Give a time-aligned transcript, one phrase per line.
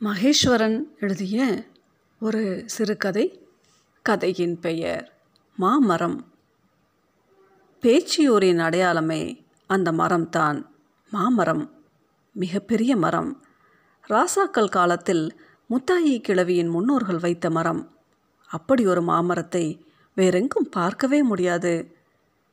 [0.00, 1.64] மகேஸ்வரன் எழுதிய
[2.20, 3.46] ஒரு சிறுகதை
[4.02, 5.12] கதையின் பெயர்
[5.56, 6.32] மாமரம்.
[7.82, 10.66] பேச்சியூரின் அடையாளமே அந்த மரம்தான்
[11.10, 11.70] மாமரம்
[12.32, 13.42] மிகப்பெரிய மரம்.
[14.08, 15.40] ராசாக்கள் காலத்தில்
[15.70, 17.96] முத்தாயி கிழவியின் முன்னோர்கள் வைத்த மரம்.
[18.50, 21.94] அப்படி ஒரு மாமரத்தை வேறெங்கும் பார்க்கவே முடியாது.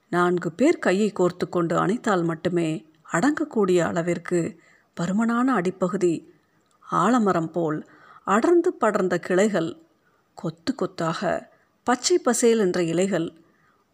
[0.09, 4.59] நான்கு பேர் கையை கோர்த்து கொண்டு அணைத்தால் மட்டுமே அடங்கக்கூடிய அளவிற்கு
[4.97, 6.29] பருமனான அடிப்பகுதி
[6.91, 7.89] ஆலமரம் போல்
[8.23, 9.77] அடர்ந்து படர்ந்த கிளைகள்
[10.33, 11.49] கொத்து கொத்தாக
[11.83, 13.33] பச்சை பசேல் என்ற இலைகள்.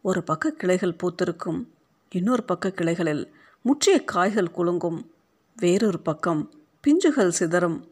[0.01, 1.67] ஒரு பக்க கிளைகள் பூத்திருக்கும்
[2.09, 5.11] இன்னொரு பக்க கிளைகளில் முற்றிய காய்கள் குலுங்கும்.
[5.55, 6.51] வேறொரு பக்கம்
[6.87, 7.87] பிஞ்சுகள் சிதறும்.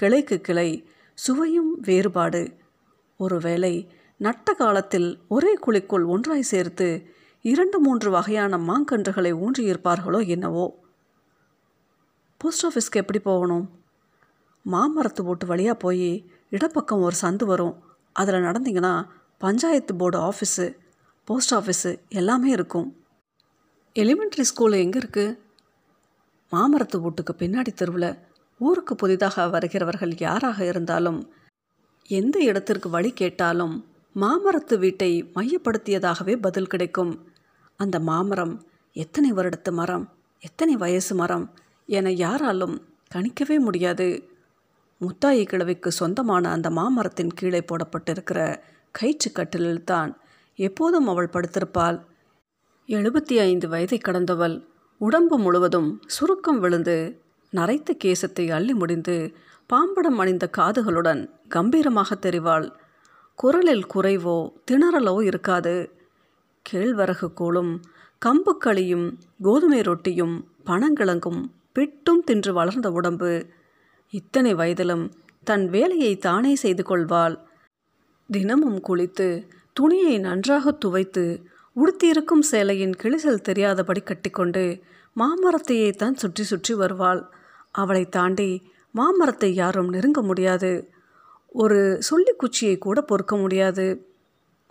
[0.00, 2.56] கிளைக்கு கிளை சுவையும் வேறுபாடு.
[3.18, 10.78] ஒருவேளை நட்ட காலத்தில் ஒரே குழிக்குள் ஒன்றாய் சேர்த்து இரண்டு மூன்று வகையான மாங்கன்றுகளை ஊன்றியிருப்பார்களோ என்னவோ?
[12.36, 13.77] போஸ்ட் ஆஃபீஸ்க்கு எப்படி போகணும்?
[14.72, 16.10] மாமரத்து போட்டு வழியாக போய்
[16.56, 17.74] இடப்பக்கம் ஒரு சந்து வரும்.
[18.12, 18.94] அதில் நடந்தீங்கன்னா
[19.40, 20.66] panchayat board office
[21.28, 22.88] post office எல்லாமே இருக்கும்.
[23.96, 25.36] எலிமெண்ட்ரி ஸ்கூல் எங்கே இருக்குது
[26.52, 28.10] மாமரத்து வீட்டுக்கு பின்னாடி தெருவில்
[28.60, 31.18] ஊருக்கு புதிதாக வருகிறவர்கள் யாராக இருந்தாலும்
[32.10, 33.74] எந்த இடத்திற்கு வழி கேட்டாலும்
[34.16, 37.12] மாமரத்து வீட்டை மையப்படுத்தியதாகவே பதில் கிடைக்கும்.
[37.76, 38.54] அந்த மாமரம்
[38.96, 40.06] எத்தனை வருடத்து மரம்
[40.42, 41.46] எத்தனை வயசு மரம்
[41.88, 42.74] என யாராலும்
[43.14, 44.08] கணிக்கவே முடியாது.
[45.00, 50.10] முத்தாயி கிழவிக்கு சொந்தமான அந்த மாமரத்தின் கீழே போடப்பட்டிருக்கிற கயிற்று கட்டிலில்தான்
[50.58, 51.98] எப்போதும் அவள் படுத்திருப்பாள்.
[52.88, 54.56] எழுபத்தி ஐந்து வயதை கடந்தவள்
[55.00, 59.34] உடம்பு முழுவதும் சுருக்கம் விழுந்து நரைத்த கேசத்தை அள்ளி முடிந்து
[59.66, 62.66] பாம்படம் அணிந்த காதுகளுடன் கம்பீரமாக தெரிவாள்.
[63.34, 65.76] குரலில் குறைவோ திணறலோ இருக்காது.
[66.66, 67.72] கேழ்வரகு கோளும்
[68.22, 69.06] கம்புக்களியும்
[69.42, 71.40] கோதுமை ரொட்டியும் பனங்கிழங்கும்
[71.72, 73.30] பிட்டும் தின்று வளர்ந்த உடம்பு
[74.12, 75.04] இத்தனை வயதிலும்
[75.44, 77.36] தன் வேலையை தானே செய்து கொள்வாள்.
[78.30, 79.28] தினமும் குளித்து
[79.72, 81.24] துணியை நன்றாக துவைத்து
[81.76, 84.64] உடுத்தியிருக்கும் சேலையின் கிழிசல் தெரியாதபடி கட்டிக்கொண்டு
[85.16, 87.20] மாமரத்தையே தான் சுற்றி சுற்றி வருவாள்.
[87.70, 88.50] அவளை தாண்டி
[88.94, 90.72] மாமரத்தை யாரும் நெருங்க முடியாது.
[91.54, 93.86] ஒரு சொல்லிக்குச்சியை கூட பொறுக்க முடியாது.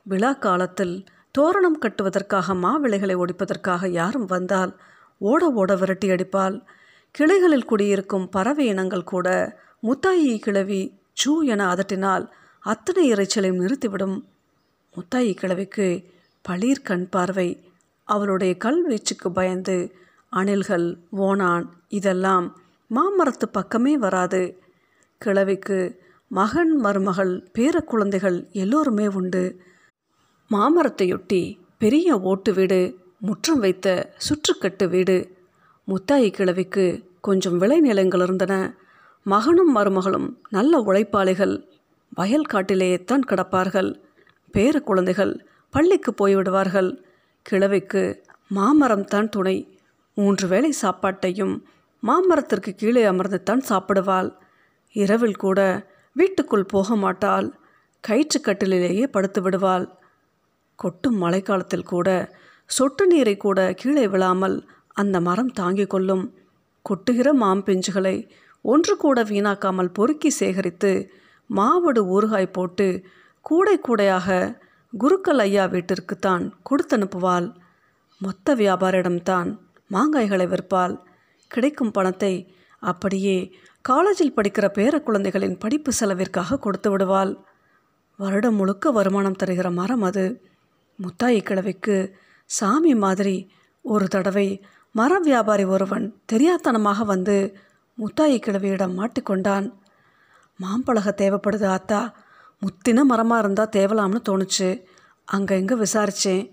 [0.06, 0.95] விழா காலத்தில்
[1.35, 4.72] தோரணம் கட்டுவதற்காக மாவிளைகளை ஒடிப்பதற்காக யாரும் வந்தால்
[5.22, 6.57] ஓட ஓட விரட்டி அடிப்பாள்.
[7.17, 12.29] கிளைகளில் குடியிருக்கும் பறவை இனங்கள் கூட முத்தாயி கிழவி சூ என அதட்டினால்
[12.59, 14.22] அத்தனை இறைச்சலையும் நிறுத்திவிடும்.
[14.95, 16.03] முத்தாயி கிழவிக்கு
[16.41, 17.72] பளிர் கண் பார்வை
[18.03, 19.91] அவளுடைய கல்வீச்சுக்கு பயந்து
[20.29, 22.57] அணில்கள் ஓனான் இதெல்லாம்
[22.95, 24.59] மாமரத்து பக்கமே வராது.
[25.17, 29.61] கிழவிக்கு மகன் மருமகள் பேர குழந்தைகள் எல்லோருமே உண்டு.
[30.51, 35.35] மாமரத்தையொட்டி பெரிய ஓட்டு வீடு முற்றம் வைத்த சுற்றுக்கட்டு வீடு.
[35.88, 38.53] முத்தாயி கிழவிக்கு கொஞ்சம் விளைநிலங்கள் இருந்தன.
[39.25, 41.55] மகனும் மருமகளும் நல்ல உழைப்பாளிகள்.
[42.17, 43.89] வயல் காட்டிலேயே தான் கிடப்பார்கள்.
[44.53, 45.33] பேர குழந்தைகள்
[45.73, 46.89] பள்ளிக்கு போய்விடுவார்கள்
[47.45, 48.03] கிழவிக்கு
[48.57, 49.57] மாமரம் தான் துணை.
[50.17, 51.55] மூன்று வேளை சாப்பாட்டையும்
[52.03, 54.29] மாமரத்திற்கு கீழே அமர்ந்து தான் சாப்பிடுவாள்.
[54.95, 55.59] இரவில் கூட
[56.15, 57.47] வீட்டுக்குள் போக மாட்டாள்.
[58.03, 59.85] கயிற்றுக்கட்டிலேயே படுத்து விடுவாள்.
[60.79, 62.09] கொட்டும் மழைக்காலத்தில் கூட
[62.69, 64.55] சொட்டு நீரை கூட கீழே விழாமல்
[65.01, 66.25] அந்த மரம் தாங்கிக் கொள்ளும்.
[66.90, 68.18] கொட்டுகிற மாம்பெஞ்சுகளை
[68.66, 70.92] ஒன்று கூட வீணாக்காமல் பொறுக்கி சேகரித்து
[71.50, 72.88] மாவடு ஊறுகாய் போட்டு
[73.46, 74.28] கூடை கூடையாக
[74.94, 77.48] குருக்கள் ஐயா வீட்டிற்கு தான் கொடுத்தனுப்புவாள்.
[78.22, 79.50] மொத்த வியாபாரிடம்தான்
[79.92, 80.96] மாங்காய்களை விற்பாள்.
[81.52, 82.34] கிடைக்கும் பணத்தை
[82.84, 83.38] அப்படியே
[83.86, 87.31] காலேஜில் படிக்கிற பேர குழந்தைகளின் படிப்பு செலவிற்காக கொடுத்து விடுவாள்.
[88.19, 90.25] வருடம் முழுக்க வருமானம் தருகிற மரம் அது.
[91.00, 91.98] முத்தாயி கிழவிக்கு
[92.50, 93.38] சாமி மாதிரி
[93.86, 94.48] ஒரு தடவை
[94.97, 97.35] மர வியாபாரி ஒருவன் தெரியாத்தனமாக வந்து
[97.97, 99.68] முத்தாயி கிழவியிடம் மாட்டிக்கொண்டான்.
[100.59, 102.13] மாம்பழக தேவைப்படுது ஆத்தா.
[102.62, 104.69] முத்தின மரமாக இருந்தால் தேவலாம்னு தோணுச்சு.
[105.25, 106.44] அங்கே இங்கே விசாரித்தேன்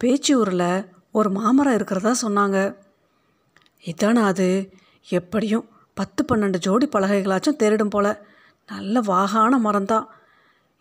[0.00, 2.58] பேச்சியூரில் ஒரு மாமரம் இருக்கிறதா சொன்னாங்க.
[3.84, 4.48] இதானே அது?
[5.08, 8.06] எப்படியும் பத்து பன்னெண்டு ஜோடி பலகைகளாச்சும் தேரிடும் போல.
[8.66, 10.06] நல்ல வாகான மரம்தான்.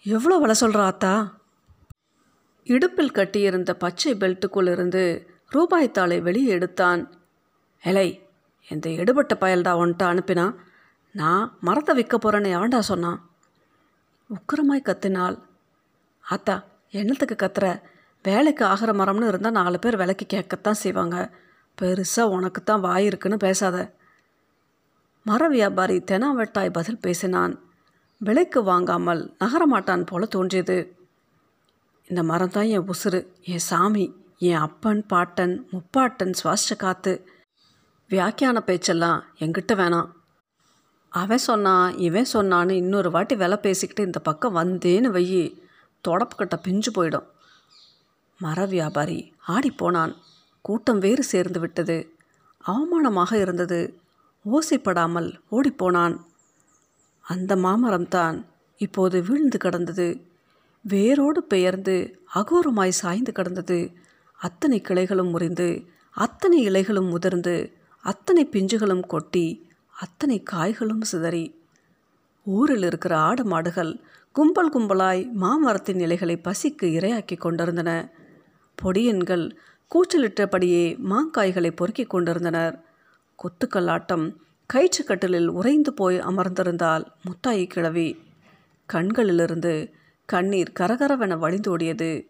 [0.05, 1.13] எவ்வளோ விலை சொல்கிறா ஆத்தா?
[2.67, 5.03] இடுப்பில் கட்டியிருந்த பச்சை பெல்ட்டுக்குள் இருந்து
[5.51, 7.01] ரூபாய் தாளை வெளியே எடுத்தான்.
[7.83, 8.07] எலை
[8.69, 10.55] இந்த எடுபட்ட பயல்டா ஒன்ட்ட அனுப்பினா?
[11.11, 13.19] நான் மரத்தை விற்க போகிறேன்னு எவன்டா சொன்னான்
[14.29, 15.37] உக்கிரமாய் கத்தினாள்.
[16.23, 16.55] ஆத்தா
[16.89, 17.81] என்னத்துக்கு கத்துற?
[18.23, 21.17] வேலைக்கு ஆகிற மரம்னு இருந்தால் நாலு பேர் விலைக்கு கேட்கத்தான் செய்வாங்க.
[21.81, 23.77] பெருசாக உனக்கு தான் வாய் இருக்குன்னு பேசாத
[25.25, 27.53] மர வியாபாரி தெனாவெட்டாய் பதில் பேசினான்.
[28.21, 30.77] விலைக்கு வாங்காமல் நகரமாட்டான் போல தோன்றியது.
[32.07, 34.05] இந்த மரம் தான் என் உசுறு என் சாமி.
[34.39, 37.27] என் அப்பன் பாட்டன் முப்பாட்டன் சுவாச காத்து.
[38.09, 40.09] வியாக்கியான பேச்செல்லாம் எங்கிட்ட வேணாம்.
[41.09, 45.57] அவன் சொன்னான் இவன் சொன்னான்னு இன்னொரு வாட்டி விலை பேசிக்கிட்டு இந்த பக்கம் வந்தேன்னு வையி
[46.07, 47.27] தொடப்புக்கட்ட பிஞ்சு போயிடும்.
[48.39, 50.15] மர வியாபாரி ஆடிப்போனான்
[50.61, 52.15] கூட்டம் வேறு சேர்ந்து விட்டது.
[52.67, 53.99] அவமானமாக இருந்தது.
[54.51, 56.17] ஓசைப்படாமல் ஓடிப்போனான்
[57.21, 58.45] அந்த மாமரம்தான்
[58.77, 60.27] இப்போது வீழ்ந்து கிடந்தது.
[60.81, 64.05] வேரோடு பெயர்ந்து அகோரமாய் சாய்ந்து கிடந்தது.
[64.37, 69.69] அத்தனை கிளைகளும் முறிந்து அத்தனை இலைகளும் உதிர்ந்து அத்தனை பிஞ்சுகளும் கொட்டி
[69.99, 71.59] அத்தனை காய்களும் சிதறி.
[72.43, 73.99] ஊரில் இருக்கிற ஆடு மாடுகள்
[74.31, 78.11] கும்பல் கும்பலாய் மாமரத்தின் இலைகளை பசிக்கு இரையாக்கி கொண்டிருந்தன.
[78.83, 79.51] பொடியன்கள்
[79.91, 82.83] கூச்சலிட்டபடியே மாங்காய்களை பொறுக்கிக் கொண்டிருந்தனர்.
[83.35, 84.35] கொத்துக்கல்லாட்டம்
[84.73, 88.19] கயிற்றுக்கட்டிலில் உறைந்து போய் அமர்ந்திருந்தால் முத்தாயி கிழவி.
[88.85, 89.93] கண்களிலிருந்து
[90.25, 92.27] கண்ணீர் கரகரவென வழிந்தோடியது.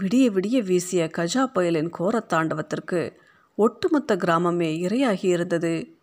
[0.00, 3.00] விடிய விடிய வீசிய கஜா புயலின் கோரத்தாண்டவத்திற்கு
[3.54, 5.98] ஒட்டுமொத்த கிராமமே இரையாகி இருந்தது.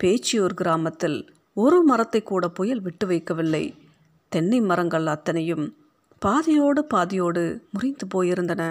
[0.00, 3.74] பேச்சியூர் கிராமத்தில் ஒரு மரத்தை கூட புயல் விட்டு வைக்கவில்லை.
[4.28, 5.76] தென்னை மரங்கள் அத்தனையும்
[6.22, 8.62] பாதியோடு பாதியோடு முறிந்து போயிருந்தன.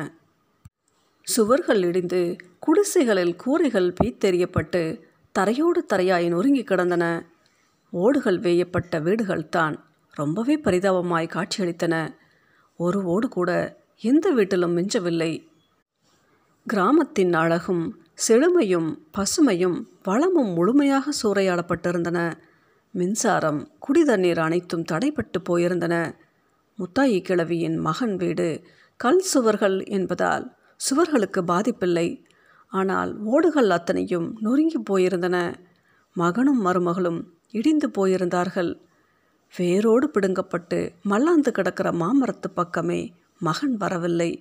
[1.27, 4.99] சுவர்கள் இடிந்து குடிசைகளில் கூரைகள் பீத்தெறியப்பட்டு
[5.39, 7.25] தரையோடு தரையாய் நொறுங்கி கிடந்தன.
[7.89, 12.15] ஓடுகள் வேயப்பட்ட வீடுகள் தான் ரொம்பவே பரிதாபமாய் காட்சியளித்தன.
[12.79, 15.47] ஒரு ஓடு கூட எந்த வீட்டிலும் மிஞ்சவில்லை.
[16.67, 22.33] கிராமத்தின் அழகும் செழுமையும் பசுமையும் வளமும் முழுமையாக சூறையாடப்பட்டிருந்தன.
[22.91, 26.13] மின்சாரம் குடிதண்ணீர் அனைத்தும் தடைப்பட்டு போயிருந்தன.
[26.79, 28.61] முத்தாயி கிழவியின் மகன் வீடு
[28.97, 30.55] கல் சுவர்கள் என்பதால்
[30.89, 32.07] சுவர்களுக்கு பாதிப்பில்லை.
[32.67, 35.55] ஆனால் ஓடுகள் அத்தனையும் நொறுங்கி போயிருந்தன.
[36.13, 37.21] மகனும் மருமகளும்
[37.51, 38.79] இடிந்து போயிருந்தார்கள்.
[39.53, 43.01] வேரோடு பிடுங்கப்பட்டு மல்லாந்து கிடக்கிற மாமரத்து பக்கமே
[43.41, 44.31] மகன் வரவில்லை.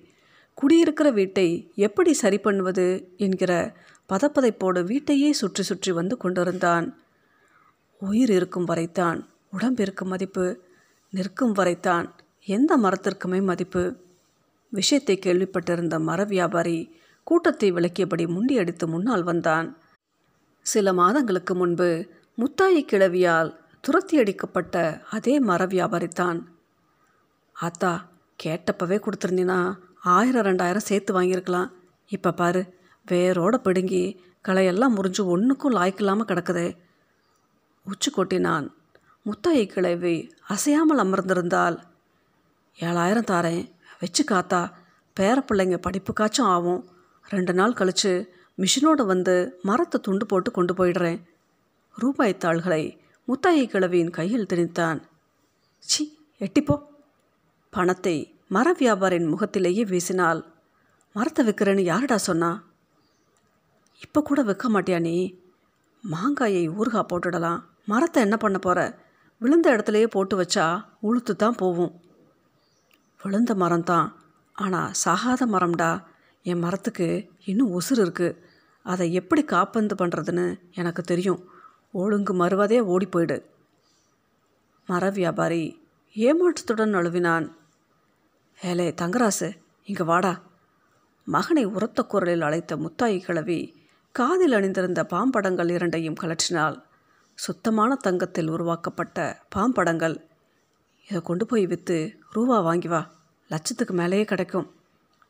[0.53, 3.75] குடியிருக்கிற வீட்டை எப்படி சரி பண்ணுவது என்கிற
[4.09, 6.97] பதப்பதைப்போடு வீட்டையே சுற்றி சுற்றி வந்து கொண்டிருந்தான்.
[8.01, 10.61] உயிர் இருக்கும் வரைத்தான் உடம்பிற்கு மதிப்பு
[11.09, 12.07] நிற்கும் வரைத்தான்
[12.43, 13.95] எந்த மரத்திற்குமே மதிப்பு.
[14.69, 19.77] விஷயத்தை கேள்விப்பட்டிருந்த மர வியாபாரி கூட்டத்தை விளக்கியபடி முண்டியடித்து முன்னால் வந்தான்.
[20.61, 22.07] சில மாதங்களுக்கு முன்பு
[22.37, 26.39] முத்தாயி கிழவியால் துரத்தி அடிக்கப்பட்ட அதே மர வியாபாரித்தான்
[27.53, 27.93] ஆத்தா
[28.39, 29.59] கேட்டப்பவே கொடுத்துருந்தீன்னா
[30.15, 31.69] ஆயிரம் ரெண்டாயிரம் சேர்த்து வாங்கியிருக்கலாம்.
[32.15, 32.61] இப்போ பாரு
[33.11, 34.03] வேரோட பிடுங்கி
[34.47, 36.67] களையெல்லாம் முறிஞ்சு ஒன்றுக்கும் லாய்க்கில்லாமல் கிடக்குதே.
[37.85, 38.67] உச்சி கொட்டினான்
[39.25, 40.15] முத்தாயி கிழவி
[40.53, 41.77] அசையாமல் அமர்ந்திருந்தால்
[42.77, 43.63] ஏழாயிரம் தாரேன்
[44.01, 44.61] வச்சு காத்தா
[45.17, 46.81] பேர பிள்ளைங்க படிப்புக்காச்சும் ஆகும்
[47.25, 48.11] ரெண்டு நாள் கழித்து
[48.61, 49.35] மிஷினோடு வந்து
[49.69, 51.19] மரத்தை துண்டு போட்டு கொண்டு போயிடுறேன்.
[51.95, 52.83] ரூபாய் தாள்களை
[53.27, 54.99] முத்தாயி கிழவியின் கையில் திணித்தான்.
[55.79, 56.03] சி
[56.41, 56.75] எட்டிப்போ.
[57.75, 58.15] பணத்தை
[58.55, 60.41] மர வியாபாரின் முகத்திலேயே வீசினால்
[61.15, 62.49] மரத்தை விற்கிறேன்னு யாருடா சொன்னா?
[64.05, 65.15] இப்போ கூட விற்க மாட்டியா நீ?
[66.03, 67.59] மாங்காயை ஊறுகாய் போட்டுடலாம்.
[67.91, 68.79] மரத்தை என்ன பண்ண போகிற
[69.41, 70.65] விழுந்த இடத்துலையே போட்டு வச்சா
[71.07, 71.93] உளுத்து தான் போகும்
[73.21, 74.07] விழுந்த மரம் தான்
[74.63, 75.91] ஆனால் சாகாத மரம்டா.
[76.51, 77.07] என் மரத்துக்கு
[77.51, 78.37] இன்னும் உசுறு இருக்குது
[78.85, 80.45] அதை எப்படி காப்பந்து பண்ணுறதுன்னு
[80.81, 81.41] எனக்கு தெரியும்.
[82.01, 83.37] ஒழுங்கு மறுவதே ஓடி போயிடு.
[84.89, 85.63] மர வியாபாரி
[86.15, 87.45] ஏமாற்றத்துடன் நழுவினான்.
[88.61, 89.47] ஏலே தங்கராசு
[89.83, 90.33] இங்கே வாடா.
[91.27, 93.59] மகனை உரத்த குரலில் அழைத்த முத்தாயி கிழவி
[94.15, 96.77] காதில் அணிந்திருந்த பாம்படங்கள் இரண்டையும் கலற்றினாள்
[97.37, 99.17] சுத்தமான தங்கத்தில் உருவாக்கப்பட்ட
[99.49, 100.15] பாம்படங்கள்.
[101.07, 101.97] இதை கொண்டு போய் விற்று
[102.31, 103.01] ரூபா வாங்கி வா.
[103.47, 104.67] லட்சத்துக்கு மேலேயே கிடைக்கும்.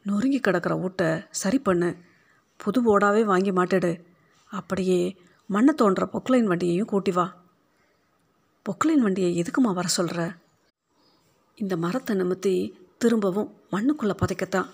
[0.04, 1.90] நொறுங்கி கிடக்கிற ஊட்டை சரி பண்ணு.
[2.58, 3.92] புது ஓடாவே வாங்கி மாட்டிடு.
[4.52, 5.02] அப்படியே
[5.50, 7.26] மண்ணை தோன்ற பொக்லைன் வண்டியையும் கூட்டி வா.
[8.66, 10.22] பொக்லைன் வண்டியை எதுக்குமா வர சொல்கிற
[11.58, 12.56] இந்த மரத்தை நிமித்தி
[12.98, 14.70] திரும்பவும் மண்ணுக்குள்ளே புதைக்கத்தான்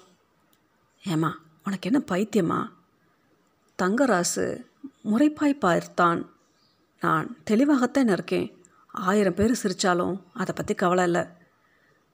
[1.05, 2.79] ஏம்மா உனக்கு என்ன பைத்தியமா
[3.81, 4.65] தங்கராசு
[5.03, 6.29] முறைப்பாய் பார்த்தான்
[6.99, 8.57] நான் தெளிவாகத்தான் இருக்கேன்.
[8.87, 11.21] ஆயிரம் பேர் சிரித்தாலும் அதை பற்றி கவலை இல்லை.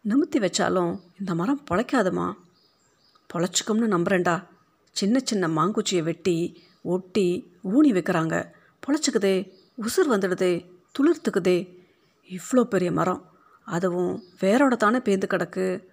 [0.10, 2.34] நிமித்தி வச்சாலும் இந்த மரம் பொழைக்காதுமா?
[3.34, 4.48] பொழைச்சிக்கும்னு நம்புறேன்டா.
[4.92, 8.52] சின்ன சின்ன மாங்குச்சியை வெட்டி ஒட்டி ஊனி வைக்கிறாங்க.
[8.88, 11.86] பொழைச்சிக்குதே உசுர் வந்துடுதே துளிர்த்துக்குதே.
[12.30, 13.32] இவ்வளோ பெரிய மரம்.
[13.64, 15.88] அதுவும் வேரோட தானே பேந்து கிடக்கு.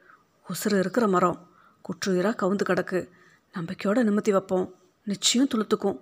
[0.48, 1.48] உசுறு இருக்கிற மரம்.
[1.82, 3.08] குற்றுயிராக கவுந்து கிடக்கு.
[3.54, 4.74] நம்பிக்கையோட நிமித்தி வைப்போம்.
[5.04, 6.00] நிச்சயம் துளுத்துக்கும்.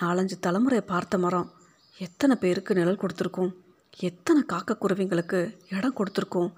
[0.00, 1.52] நாலஞ்சு தலைமுறையை பார்த்த மரம்
[1.98, 3.52] எத்தனை பேருக்கு நிழல் கொடுத்துருக்கும்?
[3.98, 6.52] எத்தனை காக்கக்குருவிங்களுக்கு இடம் கொடுத்துருக்கும்?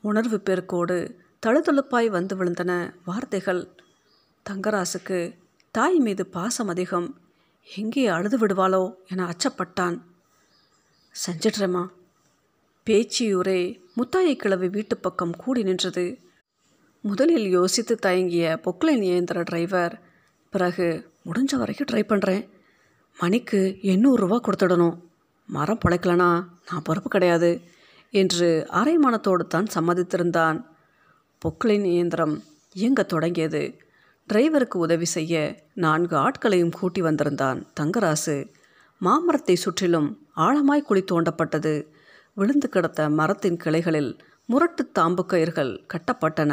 [0.00, 1.14] உணர்வு பெருக்கோடு
[1.46, 3.68] தழுதழுப்பாய் வந்து விழுந்தன வார்த்தைகள்.
[4.50, 5.38] தங்கராசுக்கு
[5.70, 7.20] தாய் மீது பாசம் அதிகம்.
[7.76, 10.02] எங்கே அழுது விடுவாளோ என அச்சப்பட்டான்.
[11.26, 11.88] செஞ்சிட்றேம்மா.
[12.86, 16.18] பேச்சியூரே முத்தாயை கிழவி வீட்டு பக்கம் கூடி நின்றது.
[17.00, 20.00] முதலில் யோசித்து தயங்கிய பொக்லைன் இயந்திர டிரைவர்
[20.50, 22.48] பிறகு முடிஞ்ச வரைக்கும் ட்ரை பண்ணுறேன்
[23.20, 25.00] மணிக்கு எண்ணூறுரூவா கொடுத்துடணும்.
[25.46, 27.60] மரம் பிழைக்கலனா நான் பொறுப்பு கிடையாது
[28.10, 30.64] என்று அரை மனத்தோடு தான் சம்மதித்திருந்தான்.
[31.38, 33.78] பொக்லின் இயந்திரம் இயங்கத் தொடங்கியது.
[34.32, 38.52] டிரைவருக்கு உதவி செய்ய நான்கு ஆட்களையும் கூட்டி வந்திருந்தான் தங்கராசு.
[38.98, 41.93] மாமரத்தை சுற்றிலும் ஆழமாய் குழி தோண்டப்பட்டது.
[42.36, 44.12] விழுந்து கிடந்த மரத்தின் கிளைகளில்
[44.46, 46.52] முரட்டு தாம்பு கயிர்கள் கட்டப்பட்டன.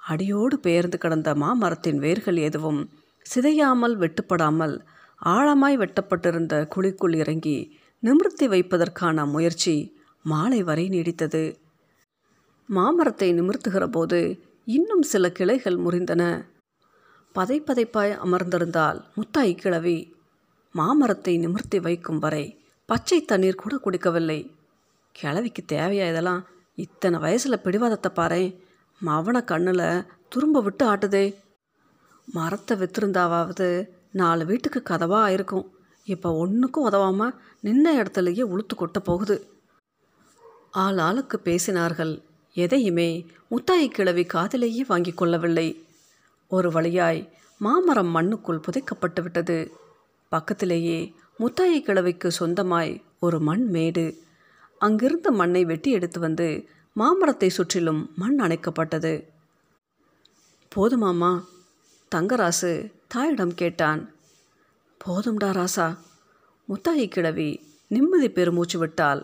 [0.00, 2.80] அடியோடு பெயர்ந்து கிடந்த மாமரத்தின் வேர்கள் எதுவும்
[3.26, 4.74] சிதையாமல் வெட்டுப்படாமல்
[5.22, 7.58] ஆழமாய் வெட்டப்பட்டிருந்த குழிக்குள் இறங்கி
[8.02, 9.74] நிமிர்த்தி வைப்பதற்கான முயற்சி
[10.24, 11.44] மாலை வரை நீடித்தது.
[12.68, 14.20] மாமரத்தை நிமிர்த்துகிற போது
[14.64, 16.22] இன்னும் சில கிளைகள் முறிந்தன.
[17.34, 19.98] பதைப்பதைப்பாய் அமர்ந்திருந்தால் முத்தாய் கிழவி
[20.74, 22.44] மாமரத்தை நிமிர்த்தி வைக்கும் வரை
[22.88, 24.40] பச்சை தண்ணீர் கூட குடிக்கவில்லை.
[25.18, 26.42] கிழவிக்கு தேவையா இதெல்லாம்?
[26.74, 28.42] இத்தனை வயசில் பிடிவாதத்தை பாரு.
[29.00, 29.86] மவன கண்ணில்
[30.32, 31.24] துரும்ப விட்டு ஆட்டுதே.
[32.26, 33.68] மரத்தை வித்திருந்தாவாவது
[34.10, 35.66] நாலு வீட்டுக்கு கதவாக இருக்கும்.
[36.04, 39.36] இப்போ ஒன்றுக்கும் உதவாமல் நின்ன இடத்துலையே உளுத்து கொட்ட போகுது.
[40.70, 42.14] ஆள் ஆளுக்கு பேசினார்கள்.
[42.56, 43.08] எதையுமே
[43.50, 45.68] முத்தாயி கிழவி காதிலேயே வாங்கி கொள்ளவில்லை.
[46.50, 47.20] ஒரு வழியாய்
[47.58, 49.58] மாமரம் மண்ணுக்குள் புதைக்கப்பட்டு விட்டது.
[50.32, 50.98] பக்கத்திலேயே
[51.38, 54.06] முத்தாயி கிழவிக்கு சொந்தமாய் ஒரு மண் மேடு.
[54.86, 56.48] அங்கிருந்த மண்ணை வெட்டி எடுத்து வந்து
[56.96, 59.14] மாமரத்தை சுற்றிலும் மண் அணைக்கப்பட்டது.
[60.74, 61.32] போதுமாமா
[62.12, 62.72] தங்கராசு
[63.12, 64.02] தாயிடம் கேட்டான்.
[65.00, 65.88] போதும்டா ராசா
[66.68, 67.50] முத்தாயி கிழவி
[67.88, 69.22] நிம்மதி பெருமூச்சு விட்டால்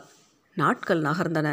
[0.56, 1.48] நாட்கள் நகர்ந்தன.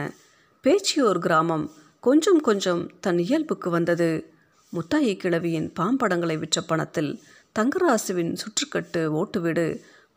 [0.64, 1.66] பேச்சியோர் கிராமம்
[2.04, 4.10] கொஞ்சம் கொஞ்சம் தன் இயல்புக்கு வந்தது.
[4.74, 7.12] முத்தாயி கிழவியின் பாம்படங்களை விற்ற பணத்தில்
[7.56, 9.66] தங்கராசுவின் சுற்றுக்கட்டு ஓட்டு வீடு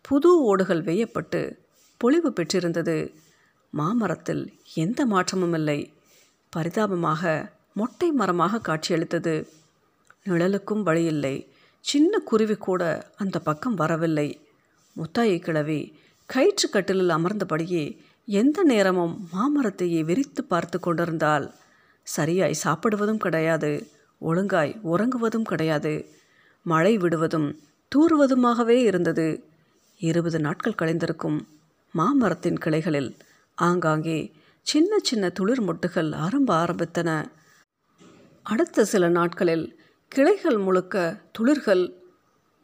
[0.05, 1.41] புது ஓடுகள் வேயப்பட்டு
[2.01, 2.97] பொலிவு பெற்றிருந்தது.
[3.71, 5.93] மாமரத்தில் எந்த மாற்றமும் இல்லை.
[6.51, 9.49] பரிதாபமாக மொட்டை மரமாக காட்சியளித்தது.
[10.25, 11.53] நிழலுக்கும் வழியில்லை.
[11.81, 14.29] சின்ன குருவி கூட அந்த பக்கம் வரவில்லை.
[14.97, 21.55] முத்தாயி கிழவி கயிற்று கட்டிலில் அமர்ந்தபடியே எந்த நேரமும் மாமரத்தையே விரித்து பார்த்து கொண்டிருந்தால்
[22.03, 23.89] சரியாய் சாப்பிடுவதும் கிடையாது.
[24.19, 26.15] ஒழுங்காய் உறங்குவதும் கிடையாது.
[26.63, 27.61] மழை விடுவதும்
[27.93, 29.45] தூறுவதுமாகவே இருந்தது.
[29.99, 31.41] இருபது நாட்கள் கழிந்திருக்கும்
[31.93, 33.17] மாமரத்தின் கிளைகளில்
[33.67, 34.21] ஆங்காங்கே
[34.67, 37.11] சின்ன சின்ன துளிர் மொட்டுகள் ஆரம்ப ஆரம்பித்தன.
[38.47, 39.65] அடுத்த சில நாட்களில்
[40.13, 40.97] கிளைகள் முழுக்க
[41.39, 41.85] துளிர்கள்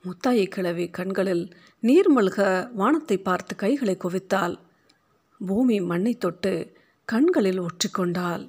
[0.05, 1.45] முத்தாயி கிழவி கண்களில்
[1.83, 2.39] நீர்மல்க
[2.73, 4.55] வானத்தை பார்த்து கைகளை குவித்தாள்.
[5.41, 6.53] பூமி மண்ணை தொட்டு
[7.09, 8.45] கண்களில் ஒற்றிக்கொண்டாள்.